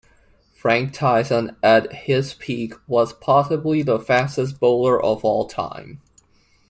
Frank 0.55 0.93
Tyson, 0.93 1.57
at 1.61 1.93
his 1.93 2.33
peak, 2.33 2.73
was 2.87 3.13
possibly 3.13 3.83
the 3.83 3.99
fastest 3.99 4.59
bowler 4.59 4.99
of 4.99 5.23
all 5.23 5.45
time. 5.45 6.01